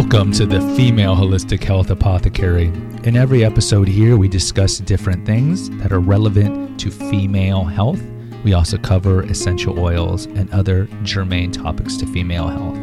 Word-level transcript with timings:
Welcome 0.00 0.32
to 0.32 0.46
the 0.46 0.62
Female 0.76 1.14
Holistic 1.14 1.62
Health 1.62 1.90
Apothecary. 1.90 2.68
In 3.04 3.18
every 3.18 3.44
episode 3.44 3.86
here, 3.86 4.16
we 4.16 4.28
discuss 4.28 4.78
different 4.78 5.26
things 5.26 5.68
that 5.78 5.92
are 5.92 6.00
relevant 6.00 6.80
to 6.80 6.90
female 6.90 7.64
health. 7.64 8.00
We 8.42 8.54
also 8.54 8.78
cover 8.78 9.24
essential 9.24 9.78
oils 9.78 10.24
and 10.24 10.50
other 10.52 10.88
germane 11.02 11.52
topics 11.52 11.98
to 11.98 12.06
female 12.06 12.48
health. 12.48 12.78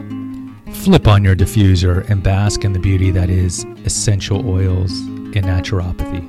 Flip 0.84 1.08
on 1.08 1.24
your 1.24 1.36
diffuser 1.36 2.08
and 2.08 2.22
bask 2.22 2.64
in 2.64 2.74
the 2.74 2.80
beauty 2.80 3.10
that 3.10 3.32
is 3.32 3.66
essential 3.84 4.48
oils 4.48 4.92
in 5.02 5.44
naturopathy. 5.44 6.24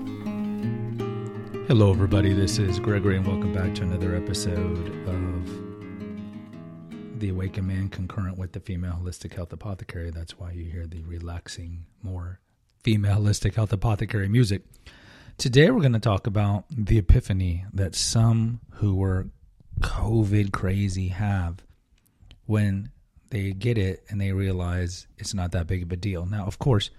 Hello, 1.66 1.90
everybody. 1.90 2.32
This 2.32 2.58
is 2.58 2.80
Gregory, 2.80 3.18
and 3.18 3.26
welcome 3.26 3.52
back 3.52 3.74
to 3.74 3.82
another 3.82 4.16
episode 4.16 5.06
of 5.06 5.67
the 7.18 7.30
Awakened 7.30 7.66
Man 7.66 7.88
concurrent 7.88 8.38
with 8.38 8.52
the 8.52 8.60
Female 8.60 9.00
Holistic 9.02 9.34
Health 9.34 9.52
Apothecary. 9.52 10.10
That's 10.10 10.38
why 10.38 10.52
you 10.52 10.64
hear 10.64 10.86
the 10.86 11.02
relaxing, 11.02 11.84
more 12.02 12.38
female 12.84 13.18
holistic 13.18 13.54
health 13.54 13.72
apothecary 13.72 14.28
music. 14.28 14.62
Today, 15.36 15.70
we're 15.70 15.80
going 15.80 15.94
to 15.94 15.98
talk 15.98 16.28
about 16.28 16.64
the 16.70 16.98
epiphany 16.98 17.64
that 17.72 17.96
some 17.96 18.60
who 18.74 18.94
were 18.94 19.28
COVID 19.80 20.52
crazy 20.52 21.08
have 21.08 21.64
when 22.46 22.90
they 23.30 23.52
get 23.52 23.78
it 23.78 24.04
and 24.08 24.20
they 24.20 24.32
realize 24.32 25.08
it's 25.18 25.34
not 25.34 25.50
that 25.52 25.66
big 25.66 25.82
of 25.82 25.92
a 25.92 25.96
deal. 25.96 26.24
Now, 26.24 26.46
of 26.46 26.60
course, 26.60 26.90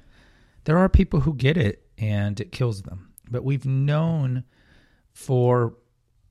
there 0.65 0.77
are 0.77 0.89
people 0.89 1.21
who 1.21 1.33
get 1.33 1.55
it 1.55 1.87
and 1.97 2.39
it 2.41 2.51
kills 2.51 2.81
them, 2.81 3.13
but 3.31 3.45
we've 3.45 3.65
known 3.65 4.43
for 5.13 5.75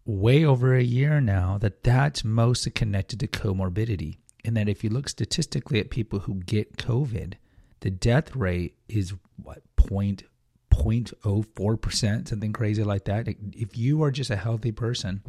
way 0.09 0.43
over 0.43 0.75
a 0.75 0.83
year 0.83 1.21
now 1.21 1.59
that 1.59 1.85
that's 1.85 2.25
mostly 2.25 2.73
connected 2.73 3.21
to 3.21 3.29
comorbidity. 3.29 4.17
And 4.45 4.57
that 4.57 4.69
if 4.69 4.83
you 4.83 4.89
look 4.91 5.09
statistically 5.09 5.79
at 5.79 5.91
people 5.91 6.21
who 6.21 6.37
get 6.37 6.77
COVID, 6.77 7.35
the 7.81 7.91
death 7.91 8.35
rate 8.35 8.75
is 8.89 9.13
what, 9.43 9.63
point, 9.77 10.23
0.04%, 10.71 12.29
something 12.29 12.53
crazy 12.53 12.83
like 12.83 13.05
that. 13.05 13.29
If 13.53 13.77
you 13.77 14.03
are 14.03 14.11
just 14.11 14.31
a 14.31 14.37
healthy 14.37 14.73
person, 14.73 15.23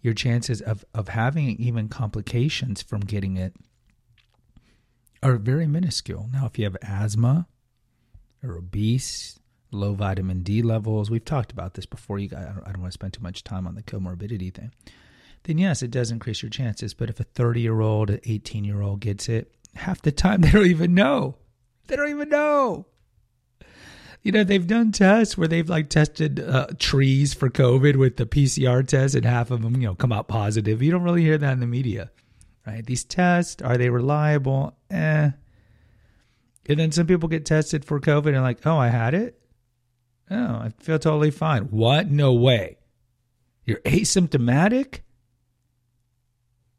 your 0.00 0.14
chances 0.14 0.62
of, 0.62 0.84
of 0.94 1.08
having 1.08 1.50
even 1.58 1.88
complications 1.88 2.80
from 2.80 3.00
getting 3.00 3.36
it 3.36 3.54
are 5.22 5.36
very 5.36 5.66
minuscule. 5.66 6.28
Now, 6.32 6.46
if 6.46 6.58
you 6.58 6.64
have 6.64 6.76
asthma 6.82 7.46
or 8.42 8.56
obese, 8.56 9.38
low 9.72 9.94
vitamin 9.94 10.42
D 10.42 10.62
levels. 10.62 11.10
We've 11.10 11.24
talked 11.24 11.52
about 11.52 11.74
this 11.74 11.86
before. 11.86 12.18
You, 12.18 12.28
I 12.36 12.44
don't, 12.44 12.62
I 12.66 12.72
don't 12.72 12.80
want 12.80 12.92
to 12.92 12.98
spend 12.98 13.14
too 13.14 13.22
much 13.22 13.44
time 13.44 13.66
on 13.66 13.74
the 13.74 13.82
comorbidity 13.82 14.52
thing. 14.52 14.72
Then 15.44 15.58
yes, 15.58 15.82
it 15.82 15.90
does 15.90 16.10
increase 16.10 16.42
your 16.42 16.50
chances. 16.50 16.94
But 16.94 17.10
if 17.10 17.18
a 17.18 17.24
30 17.24 17.60
year 17.60 17.80
old, 17.80 18.10
an 18.10 18.20
18 18.24 18.64
year 18.64 18.80
old 18.82 19.00
gets 19.00 19.28
it, 19.28 19.52
half 19.74 20.02
the 20.02 20.12
time 20.12 20.40
they 20.40 20.50
don't 20.50 20.66
even 20.66 20.94
know. 20.94 21.36
They 21.86 21.96
don't 21.96 22.10
even 22.10 22.28
know. 22.28 22.86
You 24.22 24.30
know, 24.30 24.44
they've 24.44 24.66
done 24.66 24.92
tests 24.92 25.36
where 25.36 25.48
they've 25.48 25.68
like 25.68 25.90
tested 25.90 26.38
uh, 26.38 26.68
trees 26.78 27.34
for 27.34 27.50
COVID 27.50 27.96
with 27.96 28.18
the 28.18 28.26
PCR 28.26 28.86
test, 28.86 29.16
and 29.16 29.24
half 29.24 29.50
of 29.50 29.62
them, 29.62 29.74
you 29.80 29.88
know, 29.88 29.96
come 29.96 30.12
out 30.12 30.28
positive. 30.28 30.80
You 30.80 30.92
don't 30.92 31.02
really 31.02 31.22
hear 31.22 31.38
that 31.38 31.52
in 31.52 31.58
the 31.58 31.66
media, 31.66 32.12
right? 32.64 32.86
These 32.86 33.02
tests 33.02 33.60
are 33.62 33.76
they 33.76 33.90
reliable? 33.90 34.76
Eh. 34.90 35.30
And 36.68 36.78
then 36.78 36.92
some 36.92 37.08
people 37.08 37.28
get 37.28 37.44
tested 37.44 37.84
for 37.84 37.98
COVID 38.00 38.28
and 38.28 38.42
like, 38.42 38.64
oh, 38.64 38.78
I 38.78 38.88
had 38.88 39.14
it. 39.14 39.41
Oh, 40.30 40.54
I 40.54 40.72
feel 40.78 40.98
totally 40.98 41.30
fine. 41.30 41.64
What? 41.64 42.10
No 42.10 42.32
way. 42.32 42.78
You're 43.64 43.80
asymptomatic? 43.80 45.00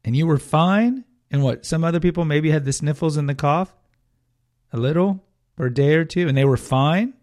And 0.04 0.16
you 0.16 0.26
were 0.26 0.38
fine? 0.38 1.04
And 1.30 1.42
what? 1.42 1.64
Some 1.64 1.84
other 1.84 2.00
people 2.00 2.24
maybe 2.24 2.50
had 2.50 2.64
the 2.64 2.72
sniffles 2.72 3.16
and 3.16 3.28
the 3.28 3.34
cough? 3.34 3.74
A 4.72 4.76
little? 4.76 5.24
For 5.56 5.66
a 5.66 5.74
day 5.74 5.94
or 5.94 6.04
two? 6.04 6.28
And 6.28 6.36
they 6.36 6.44
were 6.44 6.56
fine? 6.56 7.14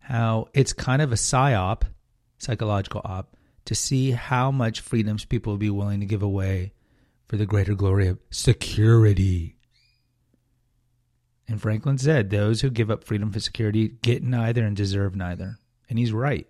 how 0.00 0.48
it's 0.52 0.72
kind 0.72 1.00
of 1.00 1.12
a 1.12 1.16
psyop, 1.16 1.82
psychological 2.38 3.00
op, 3.04 3.36
to 3.66 3.74
see 3.74 4.10
how 4.10 4.50
much 4.50 4.80
freedoms 4.80 5.24
people 5.24 5.52
will 5.52 5.58
be 5.58 5.70
willing 5.70 6.00
to 6.00 6.06
give 6.06 6.22
away 6.22 6.73
for 7.26 7.36
the 7.36 7.46
greater 7.46 7.74
glory 7.74 8.08
of 8.08 8.18
security. 8.30 9.56
And 11.46 11.60
Franklin 11.60 11.98
said, 11.98 12.30
Those 12.30 12.60
who 12.60 12.70
give 12.70 12.90
up 12.90 13.04
freedom 13.04 13.30
for 13.30 13.40
security 13.40 13.88
get 14.02 14.22
neither 14.22 14.64
and 14.64 14.76
deserve 14.76 15.14
neither. 15.14 15.58
And 15.88 15.98
he's 15.98 16.12
right. 16.12 16.46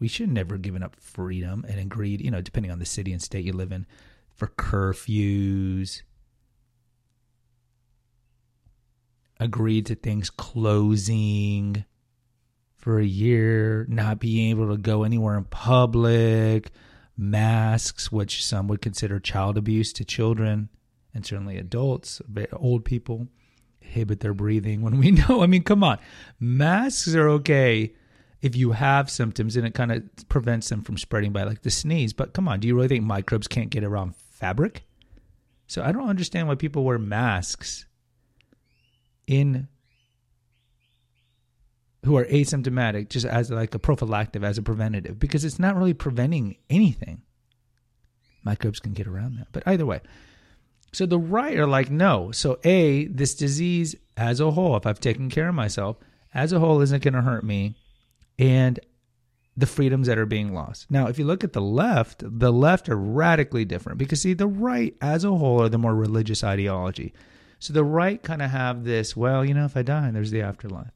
We 0.00 0.08
should 0.08 0.30
never 0.30 0.54
have 0.54 0.62
given 0.62 0.82
up 0.82 0.96
freedom 0.96 1.64
and 1.68 1.80
agreed, 1.80 2.20
you 2.20 2.30
know, 2.30 2.40
depending 2.40 2.70
on 2.70 2.78
the 2.78 2.86
city 2.86 3.12
and 3.12 3.22
state 3.22 3.44
you 3.44 3.52
live 3.52 3.72
in, 3.72 3.86
for 4.34 4.46
curfews, 4.46 6.02
agreed 9.40 9.86
to 9.86 9.94
things 9.94 10.30
closing 10.30 11.84
for 12.76 13.00
a 13.00 13.04
year, 13.04 13.86
not 13.88 14.20
being 14.20 14.50
able 14.50 14.68
to 14.68 14.76
go 14.76 15.02
anywhere 15.02 15.36
in 15.36 15.44
public, 15.44 16.70
masks, 17.18 18.10
which 18.12 18.44
some 18.44 18.68
would 18.68 18.80
consider 18.80 19.18
child 19.18 19.58
abuse 19.58 19.92
to 19.92 20.04
children 20.04 20.70
and 21.12 21.26
certainly 21.26 21.58
adults, 21.58 22.22
old 22.52 22.84
people, 22.84 23.26
inhibit 23.82 24.20
their 24.20 24.34
breathing 24.34 24.80
when 24.82 24.98
we 24.98 25.10
know. 25.28 25.42
I 25.42 25.46
mean, 25.46 25.64
come 25.64 25.82
on. 25.82 25.98
Masks 26.38 27.14
are 27.14 27.28
okay 27.28 27.92
if 28.40 28.54
you 28.54 28.72
have 28.72 29.10
symptoms 29.10 29.56
and 29.56 29.66
it 29.66 29.74
kind 29.74 29.90
of 29.90 30.04
prevents 30.28 30.68
them 30.68 30.82
from 30.82 30.96
spreading 30.96 31.32
by 31.32 31.42
like 31.42 31.62
the 31.62 31.70
sneeze. 31.70 32.12
But 32.12 32.32
come 32.32 32.46
on, 32.46 32.60
do 32.60 32.68
you 32.68 32.76
really 32.76 32.88
think 32.88 33.04
microbes 33.04 33.48
can't 33.48 33.70
get 33.70 33.82
around 33.84 34.14
fabric? 34.14 34.84
So 35.66 35.82
I 35.82 35.92
don't 35.92 36.08
understand 36.08 36.48
why 36.48 36.54
people 36.54 36.84
wear 36.84 36.98
masks 36.98 37.84
in 39.26 39.68
who 42.08 42.16
are 42.16 42.24
asymptomatic 42.24 43.10
just 43.10 43.26
as 43.26 43.50
like 43.50 43.74
a 43.74 43.78
prophylactic, 43.78 44.42
as 44.42 44.56
a 44.56 44.62
preventative, 44.62 45.18
because 45.18 45.44
it's 45.44 45.58
not 45.58 45.76
really 45.76 45.92
preventing 45.92 46.56
anything. 46.70 47.20
Microbes 48.44 48.80
can 48.80 48.94
get 48.94 49.06
around 49.06 49.36
that. 49.36 49.48
But 49.52 49.62
either 49.66 49.84
way, 49.84 50.00
so 50.90 51.04
the 51.04 51.18
right 51.18 51.58
are 51.58 51.66
like, 51.66 51.90
no. 51.90 52.32
So, 52.32 52.58
A, 52.64 53.08
this 53.08 53.34
disease 53.34 53.94
as 54.16 54.40
a 54.40 54.52
whole, 54.52 54.74
if 54.74 54.86
I've 54.86 55.00
taken 55.00 55.28
care 55.28 55.50
of 55.50 55.54
myself, 55.54 55.98
as 56.32 56.50
a 56.50 56.60
whole 56.60 56.80
isn't 56.80 57.02
going 57.02 57.12
to 57.12 57.20
hurt 57.20 57.44
me. 57.44 57.76
And 58.38 58.80
the 59.54 59.66
freedoms 59.66 60.06
that 60.06 60.18
are 60.18 60.24
being 60.24 60.54
lost. 60.54 60.90
Now, 60.90 61.08
if 61.08 61.18
you 61.18 61.26
look 61.26 61.44
at 61.44 61.52
the 61.52 61.60
left, 61.60 62.22
the 62.24 62.52
left 62.52 62.88
are 62.88 62.96
radically 62.96 63.66
different 63.66 63.98
because, 63.98 64.22
see, 64.22 64.32
the 64.32 64.46
right 64.46 64.96
as 65.02 65.24
a 65.24 65.34
whole 65.34 65.60
are 65.60 65.68
the 65.68 65.76
more 65.76 65.94
religious 65.94 66.42
ideology. 66.42 67.12
So 67.58 67.74
the 67.74 67.84
right 67.84 68.22
kind 68.22 68.40
of 68.40 68.50
have 68.50 68.84
this, 68.84 69.14
well, 69.14 69.44
you 69.44 69.52
know, 69.52 69.64
if 69.66 69.76
I 69.76 69.82
die, 69.82 70.10
there's 70.12 70.30
the 70.30 70.42
afterlife. 70.42 70.92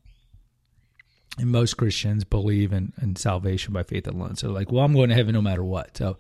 And 1.39 1.51
most 1.51 1.77
Christians 1.77 2.25
believe 2.25 2.73
in, 2.73 2.93
in 3.01 3.17
salvation 3.17 3.73
by 3.73 3.83
faith 3.83 4.07
alone. 4.07 4.37
So, 4.37 4.51
like, 4.51 4.71
well, 4.71 4.85
I'm 4.85 4.93
going 4.93 5.09
to 5.09 5.15
heaven 5.15 5.35
no 5.35 5.41
matter 5.43 5.65
what. 5.65 5.97
So 5.97 6.19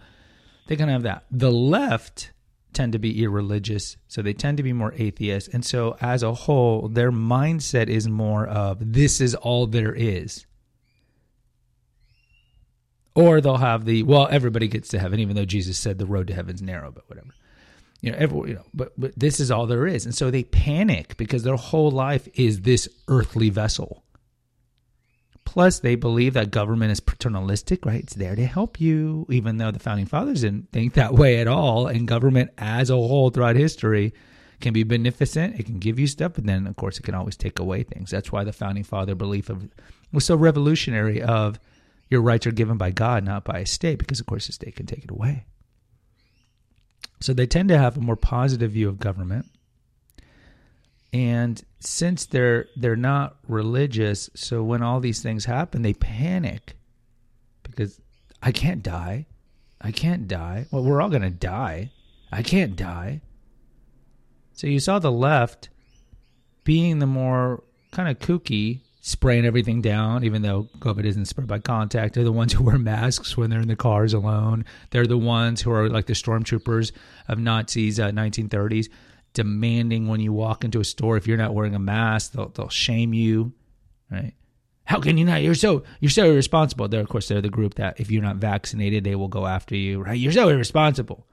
they 0.67 0.77
kind 0.77 0.91
of 0.91 0.95
have 0.95 1.03
that. 1.03 1.25
The 1.31 1.53
left 1.53 2.33
tend 2.73 2.93
to 2.93 2.99
be 2.99 3.23
irreligious, 3.23 3.99
so 4.09 4.23
they 4.23 4.33
tend 4.33 4.57
to 4.57 4.63
be 4.63 4.73
more 4.73 4.95
atheist. 4.97 5.49
And 5.49 5.65
so, 5.65 5.97
as 6.01 6.23
a 6.23 6.33
whole, 6.33 6.89
their 6.89 7.13
mindset 7.13 7.89
is 7.89 8.09
more 8.09 8.47
of 8.47 8.93
this 8.93 9.21
is 9.21 9.35
all 9.35 9.67
there 9.67 9.95
is. 9.95 10.47
Or 13.15 13.43
they'll 13.43 13.59
have 13.59 13.85
the 13.85 14.05
well, 14.05 14.29
everybody 14.31 14.69
gets 14.69 14.89
to 14.91 14.99
heaven, 14.99 15.21
even 15.21 15.37
though 15.37 15.45
Jesus 15.45 15.79
said 15.79 15.99
the 15.99 16.07
road 16.07 16.29
to 16.29 16.35
heaven's 16.35 16.63
narrow, 16.63 16.91
but 16.91 17.09
whatever. 17.09 17.35
You 18.01 18.11
know, 18.11 18.19
every, 18.19 18.49
you 18.49 18.55
know, 18.55 18.65
but 18.73 18.93
but 18.99 19.13
this 19.15 19.39
is 19.39 19.51
all 19.51 19.67
there 19.67 19.87
is, 19.87 20.07
and 20.07 20.15
so 20.15 20.31
they 20.31 20.45
panic 20.45 21.19
because 21.19 21.43
their 21.43 21.57
whole 21.57 21.91
life 21.91 22.27
is 22.35 22.63
this 22.63 22.89
earthly 23.09 23.51
vessel. 23.51 24.03
Plus, 25.53 25.81
they 25.81 25.97
believe 25.97 26.33
that 26.33 26.51
government 26.51 26.93
is 26.93 27.01
paternalistic, 27.01 27.85
right? 27.85 28.01
It's 28.01 28.15
there 28.15 28.35
to 28.35 28.47
help 28.47 28.81
you, 28.81 29.27
even 29.29 29.59
though 29.59 29.71
the 29.71 29.79
founding 29.79 30.07
fathers 30.07 30.41
didn't 30.41 30.73
think 30.73 30.95
that 30.95 31.13
way 31.23 31.41
at 31.41 31.47
all. 31.47 31.89
And 31.89 32.09
government 32.09 32.53
as 32.57 32.89
a 32.89 32.95
whole 32.95 33.29
throughout 33.29 33.57
history 33.57 34.15
can 34.63 34.73
be 34.73 34.83
beneficent. 34.83 35.61
It 35.61 35.67
can 35.67 35.79
give 35.79 35.99
you 35.99 36.07
stuff, 36.07 36.33
but 36.37 36.47
then, 36.47 36.67
of 36.67 36.77
course, 36.77 36.99
it 36.99 37.03
can 37.03 37.15
always 37.15 37.37
take 37.37 37.59
away 37.59 37.83
things. 37.83 38.11
That's 38.13 38.33
why 38.33 38.45
the 38.45 38.53
founding 38.55 38.83
father 38.83 39.15
belief 39.15 39.51
of 39.51 39.69
was 40.11 40.25
so 40.25 40.37
revolutionary 40.37 41.21
of 41.21 41.61
your 42.09 42.23
rights 42.23 42.47
are 42.47 42.53
given 42.53 42.79
by 42.79 42.91
God, 42.91 43.23
not 43.23 43.45
by 43.45 43.59
a 43.59 43.67
state, 43.67 43.99
because 43.99 44.21
of 44.21 44.25
course 44.27 44.47
the 44.47 44.55
state 44.55 44.77
can 44.77 44.87
take 44.87 45.05
it 45.05 45.11
away. 45.11 45.45
So 47.21 47.35
they 47.35 47.47
tend 47.47 47.69
to 47.69 47.77
have 47.77 47.99
a 47.99 48.01
more 48.01 48.17
positive 48.17 48.71
view 48.71 48.89
of 48.89 48.99
government. 48.99 49.51
And 51.13 51.63
since 51.81 52.27
they're 52.27 52.67
they're 52.77 52.97
not 52.97 53.37
religious, 53.47 54.31
so 54.35 54.63
when 54.63 54.83
all 54.83 55.01
these 55.01 55.23
things 55.23 55.45
happen, 55.45 55.83
they 55.83 55.93
panic 55.93 56.77
because 57.63 58.01
I 58.43 58.53
can't 58.53 58.83
die. 58.83 59.27
I 59.81 59.91
can't 59.91 60.27
die. 60.29 60.67
Well, 60.71 60.85
we're 60.85 61.03
all 61.03 61.11
going 61.11 61.23
to 61.23 61.31
die. 61.31 61.91
I 62.31 62.43
can't 62.43 62.77
die. 62.77 63.21
So 64.55 64.67
you 64.67 64.81
saw 64.81 64.99
the 64.99 65.13
left 65.13 65.69
being 66.65 66.99
the 66.99 67.07
more 67.07 67.63
kind 67.91 68.09
of 68.09 68.19
kooky 68.21 68.81
spraying 69.01 69.45
everything 69.45 69.83
down, 69.83 70.23
even 70.23 70.43
though 70.43 70.69
COVID 70.79 71.05
isn't 71.05 71.25
spread 71.25 71.49
by 71.49 71.59
contact. 71.59 72.15
They're 72.15 72.23
the 72.23 72.31
ones 72.31 72.53
who 72.53 72.63
wear 72.63 72.79
masks 72.79 73.37
when 73.37 73.51
they're 73.51 73.61
in 73.61 73.69
the 73.69 73.77
cars 73.77 74.15
alone. 74.15 74.65
They're 74.91 75.07
the 75.09 75.19
ones 75.19 75.61
who 75.61 75.73
are 75.73 75.89
like 75.89 76.07
the 76.07 76.13
stormtroopers 76.13 76.93
of 77.27 77.39
Nazis, 77.39 77.99
uh, 77.99 78.11
1930s, 78.11 78.89
demanding 79.35 80.09
when 80.09 80.21
you 80.21 80.33
walk 80.33 80.65
into 80.65 80.81
a 80.81 80.85
store 80.85 81.17
if 81.17 81.27
you're 81.27 81.37
not 81.37 81.55
wearing 81.55 81.75
a 81.75 81.79
mask, 81.79 82.33
they'll, 82.33 82.49
they'll 82.49 82.69
shame 82.69 83.15
you, 83.15 83.53
right? 84.11 84.35
How 84.85 85.01
can 85.01 85.17
you 85.17 85.25
not? 85.25 85.43
You're 85.43 85.55
so 85.55 85.85
you're 86.01 86.11
so 86.11 86.27
irresponsible. 86.27 86.89
They're 86.89 87.01
of 87.01 87.09
course 87.09 87.29
they're 87.29 87.41
the 87.41 87.49
group 87.49 87.75
that 87.75 88.01
if 88.01 88.11
you're 88.11 88.23
not 88.23 88.37
vaccinated, 88.37 89.05
they 89.05 89.15
will 89.15 89.29
go 89.29 89.47
after 89.47 89.77
you, 89.77 90.03
right? 90.03 90.19
You're 90.19 90.33
so 90.33 90.49
irresponsible. 90.49 91.27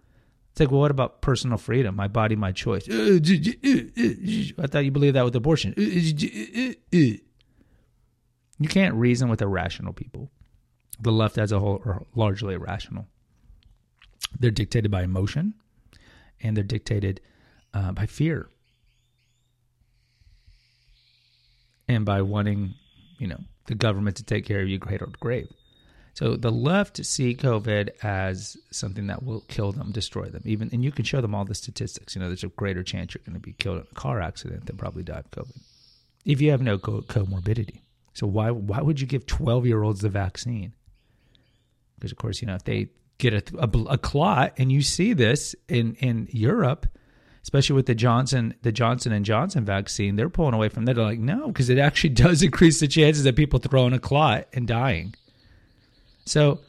It's 0.51 0.59
like, 0.59 0.71
well, 0.71 0.81
what 0.81 0.91
about 0.91 1.21
personal 1.21 1.57
freedom? 1.57 1.95
My 1.95 2.07
body, 2.07 2.35
my 2.35 2.51
choice. 2.51 2.87
Uh, 2.89 2.93
uh, 2.93 2.97
uh, 2.97 4.63
I 4.63 4.67
thought 4.67 4.85
you 4.85 4.91
believed 4.91 5.15
that 5.15 5.25
with 5.25 5.35
abortion. 5.35 5.73
You 5.77 7.15
can't 8.67 8.95
reason 8.95 9.29
with 9.29 9.41
irrational 9.41 9.93
people. 9.93 10.31
The 11.01 11.11
left 11.11 11.37
as 11.37 11.51
a 11.51 11.59
whole 11.59 11.81
are 11.85 12.03
largely 12.13 12.55
irrational. 12.55 13.07
They're 14.37 14.51
dictated 14.51 14.91
by 14.91 15.03
emotion 15.03 15.53
and 16.41 16.57
they're 16.57 16.63
dictated 16.63 17.21
uh, 17.73 17.91
by 17.91 18.05
fear 18.05 18.49
and 21.87 22.05
by 22.05 22.21
wanting, 22.21 22.73
you 23.17 23.27
know, 23.27 23.39
the 23.65 23.75
government 23.75 24.17
to 24.17 24.23
take 24.23 24.45
care 24.45 24.61
of 24.61 24.67
you 24.67 24.79
cradle 24.79 25.11
to 25.11 25.17
grave. 25.19 25.51
So 26.13 26.35
the 26.35 26.51
left 26.51 27.05
see 27.05 27.33
COVID 27.35 27.89
as 28.03 28.57
something 28.71 29.07
that 29.07 29.23
will 29.23 29.41
kill 29.47 29.71
them, 29.71 29.91
destroy 29.91 30.25
them. 30.25 30.41
Even 30.45 30.69
and 30.73 30.83
you 30.83 30.91
can 30.91 31.05
show 31.05 31.21
them 31.21 31.33
all 31.33 31.45
the 31.45 31.55
statistics. 31.55 32.15
You 32.15 32.21
know, 32.21 32.27
there's 32.27 32.43
a 32.43 32.49
greater 32.49 32.83
chance 32.83 33.13
you're 33.13 33.23
going 33.25 33.35
to 33.35 33.39
be 33.39 33.53
killed 33.53 33.77
in 33.77 33.87
a 33.89 33.95
car 33.95 34.19
accident 34.19 34.65
than 34.65 34.75
probably 34.75 35.03
die 35.03 35.19
of 35.19 35.31
COVID 35.31 35.61
if 36.25 36.41
you 36.41 36.51
have 36.51 36.61
no 36.61 36.77
co- 36.77 37.01
comorbidity. 37.01 37.81
So 38.13 38.27
why 38.27 38.51
why 38.51 38.81
would 38.81 38.99
you 38.99 39.07
give 39.07 39.25
12 39.25 39.65
year 39.65 39.83
olds 39.83 40.01
the 40.01 40.09
vaccine? 40.09 40.73
Because 41.95 42.11
of 42.11 42.17
course, 42.17 42.41
you 42.41 42.47
know, 42.47 42.55
if 42.55 42.63
they 42.63 42.89
get 43.17 43.33
a, 43.33 43.43
a, 43.59 43.67
a, 43.93 43.97
clot, 43.97 44.53
and 44.57 44.71
you 44.71 44.81
see 44.81 45.13
this 45.13 45.55
in 45.67 45.95
in 45.95 46.27
Europe, 46.31 46.87
especially 47.43 47.75
with 47.75 47.85
the 47.85 47.95
Johnson 47.95 48.55
the 48.61 48.71
Johnson 48.71 49.11
and 49.11 49.25
Johnson 49.25 49.65
vaccine, 49.65 50.15
they're 50.15 50.29
pulling 50.29 50.53
away 50.53 50.69
from 50.69 50.85
that. 50.85 50.95
They're 50.95 51.05
like, 51.05 51.19
no, 51.19 51.47
because 51.47 51.69
it 51.69 51.77
actually 51.77 52.09
does 52.25 52.41
increase 52.41 52.79
the 52.79 52.87
chances 52.87 53.25
of 53.25 53.35
people 53.35 53.59
throwing 53.59 53.93
a 53.93 53.99
clot 53.99 54.47
and 54.53 54.67
dying. 54.67 55.15
So, 56.25 56.59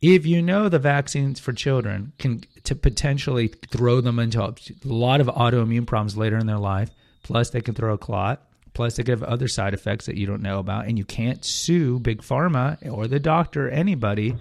if 0.00 0.26
you 0.26 0.42
know 0.42 0.68
the 0.68 0.78
vaccines 0.78 1.40
for 1.40 1.52
children 1.52 2.12
can 2.18 2.42
to 2.64 2.74
potentially 2.74 3.48
throw 3.48 4.00
them 4.00 4.18
into 4.18 4.42
a 4.42 4.54
lot 4.84 5.20
of 5.20 5.26
autoimmune 5.28 5.86
problems 5.86 6.16
later 6.16 6.38
in 6.38 6.46
their 6.46 6.58
life, 6.58 6.90
plus 7.22 7.50
they 7.50 7.60
can 7.60 7.74
throw 7.74 7.94
a 7.94 7.98
clot 7.98 8.42
Plus, 8.74 8.96
they 8.96 9.04
could 9.04 9.12
have 9.12 9.22
other 9.22 9.46
side 9.46 9.72
effects 9.72 10.06
that 10.06 10.16
you 10.16 10.26
don't 10.26 10.42
know 10.42 10.58
about, 10.58 10.86
and 10.86 10.98
you 10.98 11.04
can't 11.04 11.44
sue 11.44 12.00
big 12.00 12.20
pharma 12.20 12.76
or 12.90 13.06
the 13.06 13.20
doctor, 13.20 13.68
or 13.68 13.70
anybody. 13.70 14.34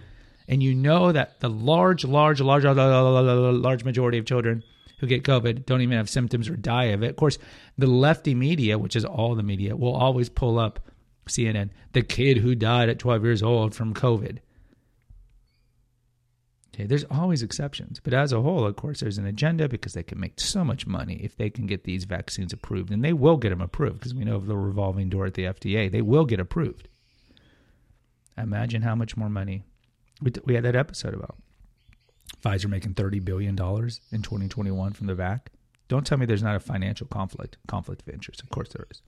And 0.47 0.61
you 0.61 0.73
know 0.73 1.11
that 1.11 1.39
the 1.39 1.49
large, 1.49 2.03
large, 2.03 2.41
large, 2.41 2.65
large 2.65 3.83
majority 3.85 4.17
of 4.17 4.25
children 4.25 4.63
who 5.03 5.07
get 5.07 5.23
COVID 5.23 5.65
don't 5.65 5.81
even 5.81 5.97
have 5.97 6.09
symptoms 6.09 6.47
or 6.47 6.55
die 6.55 6.85
of 6.85 7.03
it. 7.03 7.09
Of 7.09 7.15
course, 7.17 7.37
the 7.77 7.87
lefty 7.87 8.33
media, 8.33 8.79
which 8.79 8.95
is 8.95 9.03
all 9.03 9.35
the 9.35 9.43
media, 9.43 9.75
will 9.75 9.93
always 9.93 10.29
pull 10.29 10.57
up 10.57 10.79
CNN, 11.27 11.71
the 11.91 12.03
kid 12.03 12.37
who 12.37 12.55
died 12.55 12.87
at 12.87 12.99
12 12.99 13.25
years 13.25 13.43
old 13.43 13.75
from 13.75 13.93
COVID. 13.93 14.37
Okay, 16.73 16.85
there's 16.85 17.03
always 17.11 17.43
exceptions, 17.43 17.99
but 17.99 18.13
as 18.13 18.31
a 18.31 18.41
whole, 18.41 18.65
of 18.65 18.77
course, 18.77 19.01
there's 19.01 19.17
an 19.17 19.27
agenda 19.27 19.67
because 19.67 19.91
they 19.91 20.03
can 20.03 20.21
make 20.21 20.39
so 20.39 20.63
much 20.63 20.87
money 20.87 21.19
if 21.21 21.35
they 21.35 21.49
can 21.49 21.67
get 21.67 21.83
these 21.83 22.05
vaccines 22.05 22.53
approved, 22.53 22.89
and 22.89 23.03
they 23.03 23.13
will 23.13 23.35
get 23.35 23.49
them 23.49 23.61
approved 23.61 23.99
because 23.99 24.15
we 24.15 24.23
know 24.23 24.37
of 24.37 24.47
the 24.47 24.55
revolving 24.55 25.09
door 25.09 25.25
at 25.25 25.33
the 25.33 25.43
FDA. 25.43 25.91
They 25.91 26.01
will 26.01 26.25
get 26.25 26.39
approved. 26.39 26.87
Imagine 28.37 28.83
how 28.83 28.95
much 28.95 29.17
more 29.17 29.29
money 29.29 29.63
we, 30.21 30.31
we 30.45 30.55
had 30.55 30.63
that 30.63 30.77
episode 30.77 31.13
about 31.13 31.35
Pfizer 32.43 32.69
making 32.69 32.93
thirty 32.93 33.19
billion 33.19 33.55
dollars 33.55 34.01
in 34.11 34.21
2021 34.21 34.93
from 34.93 35.07
the 35.07 35.15
vac. 35.15 35.51
Don't 35.87 36.05
tell 36.05 36.17
me 36.17 36.25
there's 36.25 36.43
not 36.43 36.55
a 36.55 36.59
financial 36.59 37.07
conflict 37.07 37.57
conflict 37.67 38.01
of 38.01 38.13
interest. 38.13 38.41
Of 38.41 38.49
course 38.49 38.69
there 38.69 38.85
is. 38.89 39.01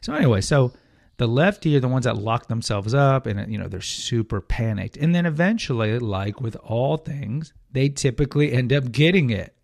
So 0.00 0.14
anyway, 0.14 0.40
so 0.40 0.72
the 1.18 1.26
lefty 1.26 1.76
are 1.76 1.80
the 1.80 1.88
ones 1.88 2.04
that 2.04 2.16
lock 2.16 2.48
themselves 2.48 2.94
up 2.94 3.26
and 3.26 3.50
you 3.50 3.58
know 3.58 3.68
they're 3.68 3.80
super 3.80 4.40
panicked 4.40 4.96
and 4.96 5.14
then 5.14 5.26
eventually 5.26 5.98
like 5.98 6.40
with 6.40 6.56
all 6.56 6.96
things 6.96 7.52
they 7.72 7.88
typically 7.88 8.52
end 8.52 8.72
up 8.72 8.92
getting 8.92 9.30
it 9.30 9.54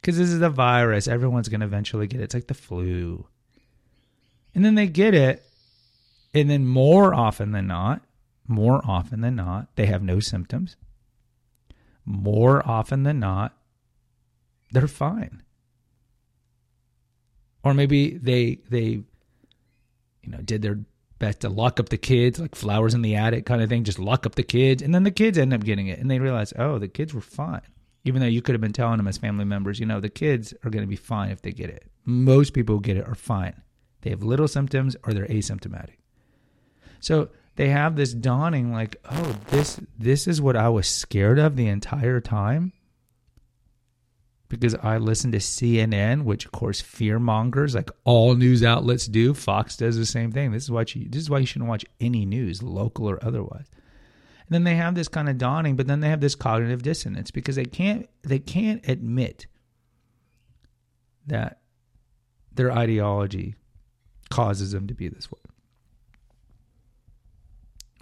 because 0.00 0.18
this 0.18 0.30
is 0.30 0.40
a 0.42 0.50
virus 0.50 1.08
everyone's 1.08 1.48
going 1.48 1.60
to 1.60 1.66
eventually 1.66 2.06
get 2.06 2.20
it 2.20 2.24
it's 2.24 2.34
like 2.34 2.46
the 2.46 2.54
flu 2.54 3.26
and 4.54 4.64
then 4.64 4.74
they 4.74 4.86
get 4.86 5.14
it 5.14 5.44
and 6.34 6.50
then 6.50 6.66
more 6.66 7.14
often 7.14 7.52
than 7.52 7.66
not 7.66 8.02
more 8.48 8.80
often 8.84 9.20
than 9.20 9.36
not 9.36 9.68
they 9.76 9.86
have 9.86 10.02
no 10.02 10.18
symptoms 10.18 10.76
more 12.04 12.66
often 12.66 13.04
than 13.04 13.20
not 13.20 13.56
they're 14.72 14.88
fine 14.88 15.42
or 17.62 17.74
maybe 17.74 18.16
they 18.16 18.58
they 18.68 19.02
you 20.28 20.36
know, 20.36 20.42
did 20.42 20.62
their 20.62 20.78
best 21.18 21.40
to 21.40 21.48
lock 21.48 21.80
up 21.80 21.88
the 21.88 21.96
kids, 21.96 22.38
like 22.38 22.54
flowers 22.54 22.94
in 22.94 23.02
the 23.02 23.16
attic 23.16 23.46
kind 23.46 23.62
of 23.62 23.68
thing, 23.68 23.82
just 23.82 23.98
lock 23.98 24.26
up 24.26 24.34
the 24.34 24.42
kids. 24.42 24.82
And 24.82 24.94
then 24.94 25.02
the 25.02 25.10
kids 25.10 25.38
end 25.38 25.54
up 25.54 25.64
getting 25.64 25.88
it. 25.88 25.98
And 25.98 26.10
they 26.10 26.18
realize, 26.18 26.52
oh, 26.58 26.78
the 26.78 26.86
kids 26.86 27.14
were 27.14 27.22
fine. 27.22 27.62
Even 28.04 28.20
though 28.20 28.28
you 28.28 28.42
could 28.42 28.54
have 28.54 28.60
been 28.60 28.72
telling 28.72 28.98
them 28.98 29.08
as 29.08 29.16
family 29.16 29.46
members, 29.46 29.80
you 29.80 29.86
know, 29.86 30.00
the 30.00 30.10
kids 30.10 30.52
are 30.64 30.70
going 30.70 30.84
to 30.84 30.88
be 30.88 30.96
fine 30.96 31.30
if 31.30 31.40
they 31.40 31.50
get 31.50 31.70
it. 31.70 31.84
Most 32.04 32.52
people 32.52 32.76
who 32.76 32.80
get 32.82 32.98
it 32.98 33.08
are 33.08 33.14
fine. 33.14 33.54
They 34.02 34.10
have 34.10 34.22
little 34.22 34.48
symptoms 34.48 34.96
or 35.04 35.14
they're 35.14 35.26
asymptomatic. 35.26 35.96
So 37.00 37.30
they 37.58 37.70
have 37.70 37.96
this 37.96 38.14
dawning 38.14 38.72
like, 38.72 38.94
oh, 39.10 39.34
this 39.48 39.80
this 39.98 40.28
is 40.28 40.40
what 40.40 40.54
I 40.54 40.68
was 40.68 40.86
scared 40.86 41.40
of 41.40 41.56
the 41.56 41.66
entire 41.66 42.20
time. 42.20 42.72
because 44.48 44.76
I 44.76 44.98
listened 44.98 45.32
to 45.32 45.40
CNN, 45.40 46.22
which 46.22 46.46
of 46.46 46.52
course 46.52 46.80
fear 46.80 47.18
mongers 47.18 47.74
like 47.74 47.90
all 48.04 48.36
news 48.36 48.62
outlets 48.62 49.06
do. 49.06 49.34
Fox 49.34 49.76
does 49.76 49.96
the 49.96 50.06
same 50.06 50.30
thing. 50.30 50.52
This 50.52 50.62
is 50.62 50.70
why 50.70 50.84
you 50.88 51.08
this 51.08 51.22
is 51.22 51.30
why 51.30 51.40
you 51.40 51.46
shouldn't 51.46 51.68
watch 51.68 51.84
any 52.00 52.24
news, 52.24 52.62
local 52.62 53.10
or 53.10 53.18
otherwise. 53.24 53.66
And 54.46 54.54
then 54.54 54.62
they 54.62 54.76
have 54.76 54.94
this 54.94 55.08
kind 55.08 55.28
of 55.28 55.36
dawning, 55.36 55.74
but 55.74 55.88
then 55.88 55.98
they 55.98 56.10
have 56.10 56.20
this 56.20 56.36
cognitive 56.36 56.82
dissonance 56.82 57.32
because 57.32 57.56
they 57.56 57.64
can't 57.64 58.08
they 58.22 58.38
can't 58.38 58.88
admit 58.88 59.48
that 61.26 61.60
their 62.52 62.70
ideology 62.70 63.56
causes 64.30 64.70
them 64.70 64.86
to 64.86 64.94
be 64.94 65.08
this 65.08 65.28
way. 65.30 65.40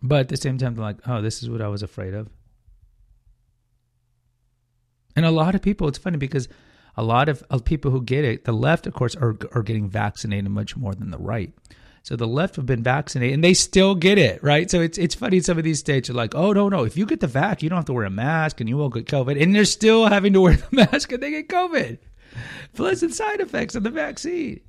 But 0.07 0.21
at 0.21 0.29
the 0.29 0.37
same 0.37 0.59
time, 0.59 0.75
they're 0.75 0.85
like, 0.85 0.99
oh, 1.07 1.23
this 1.23 1.43
is 1.43 1.51
what 1.51 1.61
I 1.61 1.69
was 1.69 1.83
afraid 1.83 2.15
of. 2.15 2.29
And 5.15 5.25
a 5.25 5.31
lot 5.31 5.55
of 5.55 5.63
people, 5.63 5.89
it's 5.89 5.99
funny 5.99 6.19
because 6.19 6.49
a 6.97 7.03
lot 7.03 7.29
of, 7.29 7.43
of 7.51 7.65
people 7.65 7.91
who 7.91 8.03
get 8.03 8.25
it, 8.25 8.45
the 8.45 8.53
left, 8.53 8.87
of 8.87 8.95
course, 8.95 9.15
are, 9.17 9.37
are 9.53 9.63
getting 9.63 9.89
vaccinated 9.89 10.51
much 10.51 10.77
more 10.77 10.95
than 10.95 11.11
the 11.11 11.19
right. 11.19 11.53
So 12.03 12.15
the 12.15 12.29
left 12.29 12.55
have 12.55 12.67
been 12.67 12.85
vaccinated 12.85 13.35
and 13.35 13.43
they 13.43 13.55
still 13.55 13.97
get 13.97 14.17
it, 14.17 14.41
right? 14.41 14.71
So 14.71 14.81
it's 14.81 14.97
it's 14.97 15.17
funny. 15.17 15.41
Some 15.41 15.59
of 15.59 15.65
these 15.65 15.81
states 15.81 16.09
are 16.09 16.15
like, 16.15 16.37
oh 16.37 16.53
no 16.53 16.69
no, 16.69 16.85
if 16.85 16.97
you 16.97 17.05
get 17.05 17.19
the 17.19 17.27
vac, 17.27 17.65
you 17.65 17.69
don't 17.69 17.79
have 17.79 17.87
to 17.87 17.93
wear 17.93 18.05
a 18.05 18.11
mask 18.11 18.61
and 18.61 18.69
you 18.69 18.77
won't 18.77 18.95
get 18.95 19.07
COVID, 19.07 19.43
and 19.43 19.53
they're 19.53 19.65
still 19.65 20.07
having 20.07 20.33
to 20.35 20.41
wear 20.43 20.55
the 20.55 20.69
mask 20.71 21.11
and 21.11 21.21
they 21.21 21.33
get 21.33 21.49
COVID. 21.49 21.99
Pleasant 22.75 23.13
side 23.13 23.41
effects 23.41 23.75
of 23.75 23.83
the 23.83 23.91
vaccine. 23.91 24.61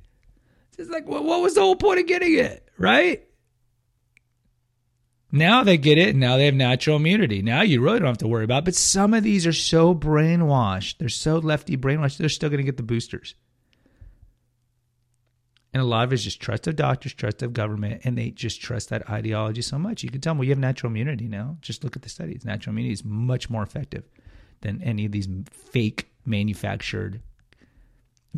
It's 0.78 0.90
like, 0.90 1.06
what 1.06 1.24
was 1.24 1.54
the 1.54 1.60
whole 1.60 1.76
point 1.76 2.00
of 2.00 2.08
getting 2.08 2.34
it, 2.34 2.68
right? 2.76 3.27
Now 5.30 5.62
they 5.62 5.76
get 5.76 5.98
it, 5.98 6.16
now 6.16 6.36
they 6.36 6.46
have 6.46 6.54
natural 6.54 6.96
immunity. 6.96 7.42
Now 7.42 7.60
you 7.60 7.80
really 7.82 7.98
don't 7.98 8.08
have 8.08 8.18
to 8.18 8.28
worry 8.28 8.44
about. 8.44 8.60
It. 8.60 8.64
But 8.66 8.74
some 8.74 9.12
of 9.12 9.22
these 9.22 9.46
are 9.46 9.52
so 9.52 9.94
brainwashed. 9.94 10.98
They're 10.98 11.08
so 11.08 11.38
lefty 11.38 11.76
brainwashed. 11.76 12.16
They're 12.16 12.28
still 12.28 12.48
going 12.48 12.58
to 12.58 12.64
get 12.64 12.78
the 12.78 12.82
boosters. 12.82 13.34
And 15.74 15.82
a 15.82 15.86
lot 15.86 16.04
of 16.04 16.12
it 16.12 16.14
is 16.14 16.24
just 16.24 16.40
trust 16.40 16.66
of 16.66 16.76
doctors, 16.76 17.12
trust 17.12 17.42
of 17.42 17.52
government, 17.52 18.00
and 18.04 18.16
they 18.16 18.30
just 18.30 18.62
trust 18.62 18.88
that 18.88 19.08
ideology 19.10 19.60
so 19.60 19.78
much. 19.78 20.02
You 20.02 20.08
can 20.08 20.22
tell 20.22 20.30
them, 20.32 20.38
well, 20.38 20.46
you 20.46 20.52
have 20.52 20.58
natural 20.58 20.90
immunity 20.90 21.28
now. 21.28 21.58
Just 21.60 21.84
look 21.84 21.94
at 21.94 22.00
the 22.00 22.08
studies. 22.08 22.44
Natural 22.44 22.72
immunity 22.72 22.94
is 22.94 23.04
much 23.04 23.50
more 23.50 23.62
effective 23.62 24.04
than 24.62 24.82
any 24.82 25.04
of 25.04 25.12
these 25.12 25.28
fake 25.50 26.10
manufactured 26.24 27.20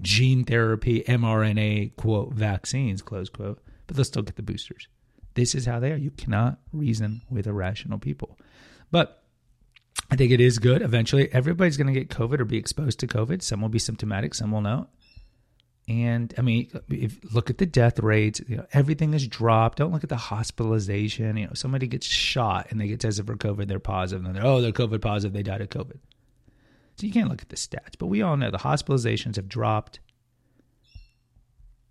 gene 0.01 0.45
therapy, 0.45 1.03
mRNA, 1.03 1.95
quote, 1.97 2.33
vaccines, 2.33 3.03
close 3.03 3.29
quote, 3.29 3.61
but 3.87 3.97
they'll 3.97 4.05
still 4.05 4.23
get 4.23 4.37
the 4.37 4.43
boosters. 4.43 4.89
This 5.41 5.55
is 5.55 5.65
how 5.65 5.81
they 5.81 5.91
are. 5.91 5.97
You 5.97 6.11
cannot 6.11 6.59
reason 6.71 7.23
with 7.31 7.47
irrational 7.47 7.99
people. 7.99 8.37
But 8.91 9.23
I 10.11 10.17
think 10.17 10.33
it 10.33 10.41
is 10.41 10.59
good. 10.59 10.83
Eventually, 10.83 11.33
everybody's 11.33 11.79
going 11.79 11.87
to 11.87 11.99
get 11.99 12.11
COVID 12.11 12.41
or 12.41 12.45
be 12.45 12.59
exposed 12.59 13.01
to 13.01 13.07
COVID. 13.07 13.41
Some 13.41 13.63
will 13.63 13.71
be 13.71 13.79
symptomatic, 13.79 14.35
some 14.35 14.53
will 14.53 14.61
not. 14.61 14.91
And 15.89 16.35
I 16.37 16.43
mean, 16.43 16.71
if 16.91 17.19
look 17.35 17.49
at 17.49 17.57
the 17.57 17.65
death 17.65 18.01
rates, 18.01 18.43
you 18.47 18.59
know, 18.59 18.67
everything 18.75 19.15
is 19.15 19.27
dropped. 19.27 19.79
Don't 19.79 19.93
look 19.93 20.05
at 20.05 20.11
the 20.11 20.17
hospitalization. 20.19 21.39
You 21.39 21.47
know, 21.47 21.55
somebody 21.55 21.87
gets 21.87 22.07
shot 22.07 22.67
and 22.69 22.79
they 22.79 22.87
get 22.87 23.01
tested 23.01 23.27
for 23.27 23.35
COVID, 23.35 23.67
they're 23.67 23.79
positive, 23.79 24.27
and 24.27 24.37
they're 24.37 24.45
oh, 24.45 24.61
they're 24.61 24.73
COVID 24.73 25.01
positive, 25.01 25.33
they 25.33 25.43
died 25.43 25.63
of 25.63 25.71
COVID. 25.71 26.01
So 26.97 27.07
you 27.07 27.15
can't 27.15 27.31
look 27.31 27.41
at 27.41 27.49
the 27.49 27.57
stats, 27.57 27.95
but 27.99 28.09
we 28.09 28.21
all 28.21 28.37
know 28.37 28.51
the 28.51 28.59
hospitalizations 28.59 29.37
have 29.37 29.49
dropped. 29.49 30.01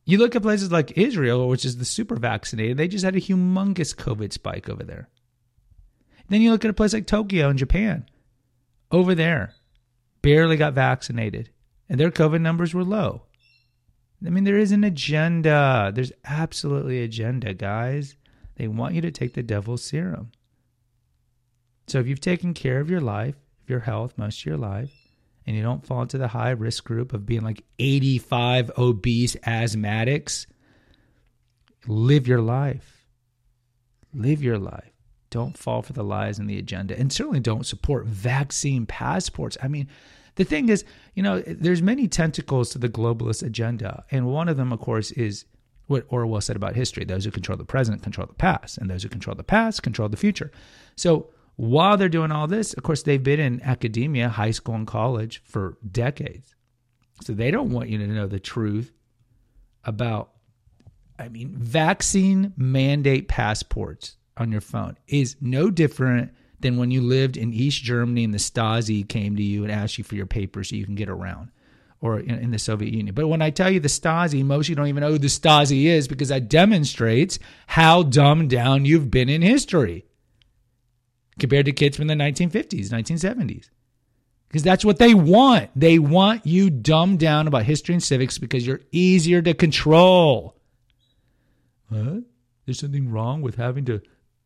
You 0.09 0.17
look 0.17 0.35
at 0.35 0.41
places 0.41 0.71
like 0.71 0.97
Israel, 0.97 1.47
which 1.47 1.63
is 1.63 1.77
the 1.77 1.85
super 1.85 2.15
vaccinated, 2.15 2.77
they 2.77 2.87
just 2.87 3.05
had 3.05 3.15
a 3.15 3.21
humongous 3.21 3.95
COVID 3.95 4.33
spike 4.33 4.67
over 4.67 4.81
there. 4.81 5.07
Then 6.29 6.41
you 6.41 6.49
look 6.49 6.65
at 6.65 6.71
a 6.71 6.73
place 6.73 6.93
like 6.93 7.05
Tokyo 7.05 7.47
in 7.49 7.57
Japan. 7.57 8.09
Over 8.89 9.13
there, 9.13 9.53
barely 10.23 10.57
got 10.57 10.73
vaccinated, 10.73 11.51
and 11.87 11.99
their 11.99 12.09
COVID 12.09 12.41
numbers 12.41 12.73
were 12.73 12.83
low. 12.83 13.21
I 14.25 14.31
mean, 14.31 14.45
there 14.45 14.57
is 14.57 14.71
an 14.71 14.83
agenda. 14.83 15.91
There's 15.93 16.11
absolutely 16.25 17.03
agenda, 17.03 17.53
guys. 17.53 18.15
They 18.55 18.67
want 18.67 18.95
you 18.95 19.01
to 19.01 19.11
take 19.11 19.35
the 19.35 19.43
devil's 19.43 19.83
serum. 19.83 20.31
So 21.85 21.99
if 21.99 22.07
you've 22.07 22.19
taken 22.19 22.55
care 22.55 22.79
of 22.79 22.89
your 22.89 22.99
life, 22.99 23.35
your 23.67 23.81
health 23.81 24.17
most 24.17 24.39
of 24.39 24.45
your 24.47 24.57
life, 24.57 24.89
and 25.49 25.57
you 25.57 25.63
don't 25.63 25.83
fall 25.83 26.03
into 26.03 26.19
the 26.19 26.27
high 26.27 26.51
risk 26.51 26.83
group 26.83 27.11
of 27.11 27.25
being 27.25 27.41
like 27.41 27.63
85 27.79 28.69
obese 28.77 29.35
asthmatics, 29.37 30.45
live 31.87 32.27
your 32.27 32.39
life. 32.39 33.07
Live 34.13 34.43
your 34.43 34.59
life. 34.59 34.91
Don't 35.31 35.57
fall 35.57 35.81
for 35.81 35.93
the 35.93 36.03
lies 36.03 36.37
and 36.37 36.47
the 36.47 36.59
agenda. 36.59 36.95
And 36.95 37.11
certainly 37.11 37.39
don't 37.39 37.65
support 37.65 38.05
vaccine 38.05 38.85
passports. 38.85 39.57
I 39.59 39.69
mean, 39.69 39.87
the 40.35 40.43
thing 40.43 40.69
is, 40.69 40.85
you 41.15 41.23
know, 41.23 41.39
there's 41.39 41.81
many 41.81 42.07
tentacles 42.07 42.69
to 42.69 42.77
the 42.77 42.87
globalist 42.87 43.41
agenda, 43.41 44.05
and 44.11 44.27
one 44.27 44.49
of 44.49 44.57
them, 44.57 44.71
of 44.71 44.79
course, 44.79 45.09
is 45.09 45.45
what 45.87 46.05
Orwell 46.09 46.41
said 46.41 46.57
about 46.57 46.75
history: 46.75 47.05
those 47.05 47.25
who 47.25 47.31
control 47.31 47.57
the 47.57 47.65
present 47.65 48.03
control 48.03 48.27
the 48.27 48.35
past, 48.35 48.77
and 48.77 48.87
those 48.87 49.01
who 49.01 49.09
control 49.09 49.35
the 49.35 49.43
past 49.43 49.81
control 49.81 50.09
the 50.09 50.15
future. 50.15 50.51
So 50.95 51.31
while 51.59 51.97
they're 51.97 52.07
doing 52.07 52.31
all 52.31 52.47
this, 52.47 52.73
of 52.73 52.83
course, 52.83 53.03
they've 53.03 53.21
been 53.21 53.41
in 53.41 53.61
academia, 53.63 54.29
high 54.29 54.51
school 54.51 54.75
and 54.75 54.87
college 54.87 55.41
for 55.43 55.77
decades. 55.91 56.55
So 57.21 57.33
they 57.33 57.51
don't 57.51 57.71
want 57.71 57.89
you 57.89 57.97
to 57.97 58.07
know 58.07 58.27
the 58.27 58.39
truth 58.39 58.93
about, 59.83 60.29
I 61.19 61.27
mean, 61.27 61.53
vaccine 61.57 62.53
mandate 62.55 63.27
passports 63.27 64.15
on 64.37 64.53
your 64.53 64.61
phone 64.61 64.95
is 65.09 65.35
no 65.41 65.69
different 65.69 66.31
than 66.61 66.77
when 66.77 66.91
you 66.91 67.01
lived 67.01 67.35
in 67.35 67.53
East 67.53 67.83
Germany 67.83 68.23
and 68.23 68.33
the 68.33 68.37
Stasi 68.37 69.05
came 69.05 69.35
to 69.35 69.43
you 69.43 69.63
and 69.63 69.71
asked 69.71 69.97
you 69.97 70.05
for 70.05 70.15
your 70.15 70.27
papers 70.27 70.69
so 70.69 70.77
you 70.77 70.85
can 70.85 70.95
get 70.95 71.09
around 71.09 71.51
or 71.99 72.21
in, 72.21 72.51
the 72.51 72.59
Soviet 72.59 72.93
Union. 72.93 73.13
But 73.13 73.27
when 73.27 73.41
I 73.41 73.49
tell 73.49 73.69
you 73.69 73.81
the 73.81 73.89
Stasi, 73.89 74.45
most 74.45 74.67
of 74.67 74.69
you 74.69 74.75
don't 74.75 74.87
even 74.87 75.01
know 75.01 75.11
who 75.11 75.17
the 75.17 75.27
Stasi 75.27 75.87
is 75.87 76.07
because 76.07 76.29
that 76.29 76.47
demonstrates 76.47 77.37
how 77.67 78.03
dumbed 78.03 78.49
down 78.49 78.85
you've 78.85 79.11
been 79.11 79.27
in 79.27 79.41
history 79.41 80.05
compared 81.39 81.65
to 81.65 81.71
kids 81.71 81.97
from 81.97 82.07
the 82.07 82.13
1950s, 82.13 82.89
1970s. 82.89 83.69
Because 84.47 84.63
that's 84.63 84.83
what 84.83 84.97
they 84.97 85.13
want. 85.13 85.69
They 85.75 85.99
want 85.99 86.45
you 86.45 86.69
dumbed 86.69 87.19
down 87.19 87.47
about 87.47 87.63
history 87.63 87.93
and 87.93 88.03
civics 88.03 88.37
because 88.37 88.65
you're 88.65 88.81
easier 88.91 89.41
to 89.43 89.53
control. 89.53 90.55
What? 91.89 92.23
There's 92.65 92.79
something 92.79 93.11
wrong 93.11 93.41
with 93.41 93.55
having 93.55 93.85
to 93.85 94.01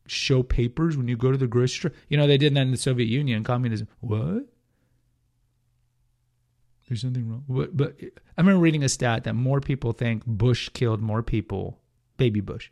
show 0.06 0.44
papers 0.44 0.98
when 0.98 1.08
you 1.08 1.16
go 1.16 1.32
to 1.32 1.38
the 1.38 1.48
grocery 1.48 1.90
store. 1.90 2.00
You 2.10 2.18
know, 2.18 2.28
they 2.28 2.38
did 2.38 2.54
that 2.56 2.62
in 2.62 2.72
the 2.72 2.78
Soviet 2.78 3.08
Union, 3.08 3.44
communism. 3.44 3.88
What? 4.02 4.46
There's 6.88 7.02
something 7.02 7.30
wrong. 7.30 7.46
But, 7.48 7.76
but 7.76 7.96
I 8.02 8.42
remember 8.42 8.60
reading 8.60 8.84
a 8.84 8.90
stat 8.90 9.24
that 9.24 9.34
more 9.34 9.62
people 9.62 9.94
think 9.94 10.26
Bush 10.26 10.70
killed 10.70 11.02
more 11.02 11.24
people, 11.24 11.80
baby 12.18 12.42
Bush, 12.42 12.70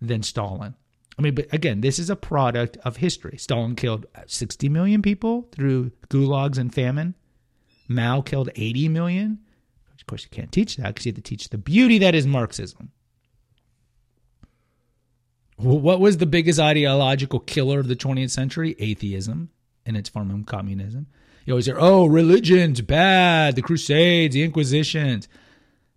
than 0.00 0.22
Stalin. 0.22 0.74
I 1.18 1.22
mean, 1.22 1.34
but 1.34 1.52
again, 1.52 1.80
this 1.80 1.98
is 1.98 2.10
a 2.10 2.16
product 2.16 2.76
of 2.84 2.98
history. 2.98 3.38
Stalin 3.38 3.74
killed 3.74 4.06
60 4.26 4.68
million 4.68 5.00
people 5.00 5.48
through 5.52 5.92
gulags 6.08 6.58
and 6.58 6.74
famine. 6.74 7.14
Mao 7.88 8.20
killed 8.20 8.50
80 8.54 8.88
million. 8.88 9.38
Of 9.98 10.06
course, 10.06 10.24
you 10.24 10.30
can't 10.30 10.52
teach 10.52 10.76
that 10.76 10.88
because 10.88 11.06
you 11.06 11.10
have 11.10 11.16
to 11.16 11.22
teach 11.22 11.48
the 11.48 11.58
beauty 11.58 11.98
that 11.98 12.14
is 12.14 12.26
Marxism. 12.26 12.90
What 15.56 16.00
was 16.00 16.18
the 16.18 16.26
biggest 16.26 16.60
ideological 16.60 17.40
killer 17.40 17.80
of 17.80 17.88
the 17.88 17.96
20th 17.96 18.30
century? 18.30 18.76
Atheism 18.78 19.48
in 19.86 19.96
its 19.96 20.08
form 20.08 20.30
of 20.30 20.44
communism. 20.44 21.06
You 21.46 21.54
always 21.54 21.66
hear, 21.66 21.78
oh, 21.78 22.06
religion's 22.06 22.82
bad, 22.82 23.56
the 23.56 23.62
Crusades, 23.62 24.34
the 24.34 24.42
Inquisitions. 24.42 25.28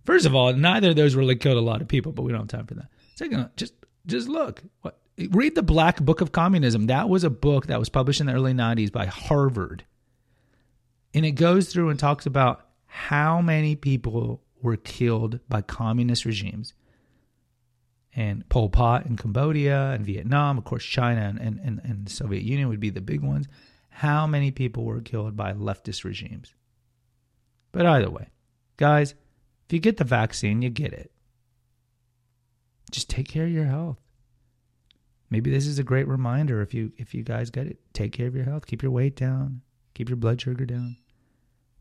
First 0.06 0.26
of 0.26 0.34
all, 0.34 0.54
neither 0.54 0.92
of 0.92 0.96
those 0.96 1.14
really 1.14 1.36
killed 1.36 1.58
a 1.58 1.62
lot 1.62 1.82
of 1.82 1.88
people, 1.88 2.14
but 2.14 2.22
we 2.22 2.32
don't 2.32 2.50
have 2.52 2.60
time 2.60 2.68
for 2.68 2.76
that. 2.76 2.88
Second, 3.16 3.50
just 3.58 3.74
just 4.06 4.28
look. 4.28 4.64
What 4.82 4.98
read 5.32 5.56
the 5.56 5.64
Black 5.64 6.02
Book 6.02 6.22
of 6.22 6.32
Communism. 6.32 6.88
That 6.88 7.10
was 7.10 7.24
a 7.24 7.30
book 7.30 7.68
that 7.68 7.80
was 7.80 7.90
published 7.90 8.22
in 8.22 8.28
the 8.28 8.34
early 8.34 8.54
90s 8.54 8.92
by 8.92 9.06
Harvard. 9.06 9.86
And 11.14 11.26
it 11.26 11.32
goes 11.32 11.72
through 11.72 11.90
and 11.90 12.00
talks 12.00 12.26
about 12.26 12.68
how 12.86 13.42
many 13.42 13.76
people 13.76 14.42
were 14.62 14.78
killed 14.78 15.40
by 15.48 15.62
communist 15.62 16.26
regimes 16.26 16.74
and 18.16 18.48
Pol 18.50 18.70
Pot 18.70 19.06
in 19.06 19.16
Cambodia 19.16 19.92
and 19.92 20.06
Vietnam, 20.06 20.58
of 20.58 20.66
course, 20.66 20.84
China 20.84 21.36
and, 21.40 21.60
and, 21.60 21.80
and, 21.84 22.06
the 22.06 22.12
Soviet 22.12 22.44
Union 22.44 22.68
would 22.68 22.80
be 22.80 22.90
the 22.90 23.02
big 23.02 23.22
ones. 23.22 23.48
How 23.90 24.26
many 24.26 24.52
people 24.52 24.84
were 24.84 25.02
killed 25.02 25.36
by 25.36 25.54
leftist 25.54 26.04
regimes? 26.04 26.54
But 27.72 27.86
either 27.86 28.10
way, 28.10 28.30
guys, 28.78 29.12
if 29.12 29.74
you 29.74 29.80
get 29.80 29.98
the 29.98 30.04
vaccine, 30.04 30.62
you 30.62 30.70
get 30.70 30.94
it. 30.94 31.12
Just 32.92 33.10
take 33.10 33.28
care 33.28 33.46
of 33.46 33.52
your 33.52 33.66
health. 33.66 34.00
Maybe 35.30 35.52
this 35.52 35.68
is 35.68 35.80
a 35.80 35.84
great 35.84 36.08
reminder 36.08 36.62
if 36.62 36.74
you 36.74 36.92
if 36.98 37.14
you 37.14 37.24
guys 37.24 37.50
get 37.50 37.68
it, 37.68 37.80
take 37.94 38.12
care 38.12 38.28
of 38.28 38.36
your 38.36 38.46
health, 38.46 38.66
keep 38.66 38.82
your 38.82 38.92
weight 38.92 39.16
down, 39.16 39.62
keep 39.94 40.10
your 40.10 40.16
blood 40.16 40.42
sugar 40.42 40.66
down, 40.66 40.98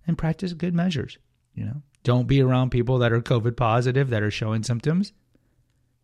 and 0.06 0.18
practice 0.18 0.52
good 0.52 0.74
measures. 0.74 1.18
You 1.54 1.64
know, 1.64 1.82
don't 2.04 2.28
be 2.28 2.42
around 2.42 2.70
people 2.70 2.98
that 2.98 3.12
are 3.12 3.20
COVID 3.20 3.56
positive 3.56 4.10
that 4.10 4.22
are 4.22 4.30
showing 4.30 4.62
symptoms 4.62 5.12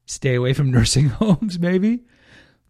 Stay 0.06 0.34
away 0.34 0.52
from 0.52 0.70
nursing 0.70 1.08
homes, 1.08 1.58
maybe. 1.58 2.04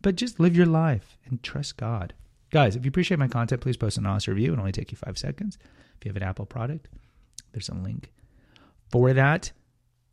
But 0.02 0.16
just 0.16 0.38
live 0.38 0.56
your 0.56 0.66
life 0.66 1.16
and 1.26 1.42
trust 1.42 1.76
God. 1.76 2.14
Guys, 2.50 2.76
if 2.76 2.84
you 2.84 2.88
appreciate 2.88 3.18
my 3.18 3.28
content, 3.28 3.60
please 3.60 3.76
post 3.76 3.98
an 3.98 4.06
honest 4.06 4.28
review. 4.28 4.52
It'll 4.52 4.60
only 4.60 4.72
take 4.72 4.92
you 4.92 4.96
five 4.96 5.18
seconds. 5.18 5.58
If 5.98 6.04
you 6.04 6.10
have 6.10 6.16
an 6.16 6.22
Apple 6.22 6.46
product, 6.46 6.88
There's 7.52 7.68
a 7.68 7.74
link 7.74 8.12
for 8.90 9.12
that. 9.12 9.52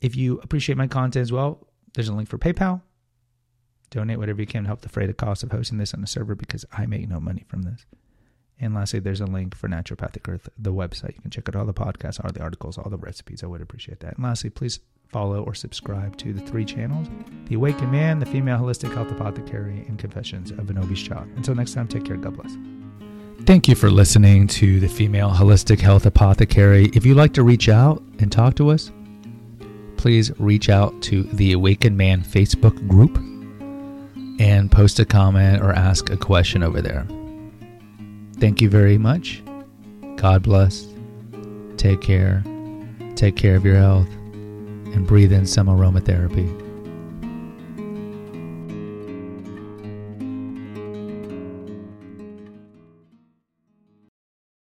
If 0.00 0.16
you 0.16 0.38
appreciate 0.38 0.78
my 0.78 0.86
content 0.86 1.22
as 1.22 1.32
well, 1.32 1.66
there's 1.94 2.08
a 2.08 2.14
link 2.14 2.28
for 2.28 2.38
PayPal. 2.38 2.82
Donate 3.92 4.18
whatever 4.18 4.40
you 4.40 4.46
can 4.46 4.62
to 4.62 4.68
help 4.68 4.80
defray 4.80 5.06
the 5.06 5.12
cost 5.12 5.42
of 5.42 5.52
hosting 5.52 5.76
this 5.76 5.92
on 5.92 6.00
the 6.00 6.06
server 6.06 6.34
because 6.34 6.64
I 6.72 6.86
make 6.86 7.06
no 7.08 7.20
money 7.20 7.44
from 7.46 7.62
this. 7.62 7.84
And 8.58 8.74
lastly, 8.74 9.00
there's 9.00 9.20
a 9.20 9.26
link 9.26 9.54
for 9.54 9.68
Naturopathic 9.68 10.32
Earth, 10.32 10.48
the 10.58 10.72
website. 10.72 11.14
You 11.14 11.20
can 11.20 11.30
check 11.30 11.46
out 11.46 11.56
all 11.56 11.66
the 11.66 11.74
podcasts, 11.74 12.24
all 12.24 12.32
the 12.32 12.40
articles, 12.40 12.78
all 12.78 12.88
the 12.88 12.96
recipes. 12.96 13.42
I 13.42 13.48
would 13.48 13.60
appreciate 13.60 14.00
that. 14.00 14.14
And 14.14 14.24
lastly, 14.24 14.48
please 14.48 14.80
follow 15.08 15.42
or 15.42 15.54
subscribe 15.54 16.16
to 16.16 16.32
the 16.32 16.40
three 16.40 16.64
channels 16.64 17.06
The 17.48 17.56
Awakened 17.56 17.92
Man, 17.92 18.18
The 18.18 18.24
Female 18.24 18.58
Holistic 18.58 18.94
Health 18.94 19.10
Apothecary, 19.10 19.84
and 19.88 19.98
Confessions 19.98 20.52
of 20.52 20.70
an 20.70 20.78
Obese 20.78 21.02
Child. 21.02 21.28
Until 21.36 21.54
next 21.54 21.74
time, 21.74 21.86
take 21.86 22.06
care. 22.06 22.16
God 22.16 22.34
bless. 22.34 22.56
Thank 23.44 23.68
you 23.68 23.74
for 23.74 23.90
listening 23.90 24.46
to 24.46 24.80
The 24.80 24.88
Female 24.88 25.30
Holistic 25.30 25.80
Health 25.80 26.06
Apothecary. 26.06 26.86
If 26.94 27.04
you'd 27.04 27.18
like 27.18 27.34
to 27.34 27.42
reach 27.42 27.68
out 27.68 28.02
and 28.20 28.32
talk 28.32 28.54
to 28.54 28.70
us, 28.70 28.90
please 29.98 30.32
reach 30.40 30.70
out 30.70 31.02
to 31.02 31.24
the 31.24 31.52
Awakened 31.52 31.98
Man 31.98 32.22
Facebook 32.22 32.88
group 32.88 33.18
and 34.42 34.72
post 34.72 34.98
a 34.98 35.04
comment 35.04 35.62
or 35.62 35.70
ask 35.72 36.10
a 36.10 36.16
question 36.16 36.64
over 36.64 36.82
there. 36.82 37.06
Thank 38.38 38.60
you 38.60 38.68
very 38.68 38.98
much. 38.98 39.40
God 40.16 40.42
bless. 40.42 40.84
Take 41.76 42.00
care. 42.00 42.42
Take 43.14 43.36
care 43.36 43.54
of 43.54 43.64
your 43.64 43.76
health 43.76 44.08
and 44.12 45.06
breathe 45.06 45.32
in 45.32 45.46
some 45.46 45.68
aromatherapy. 45.68 46.61